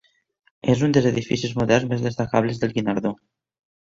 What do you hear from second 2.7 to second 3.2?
Guinardó.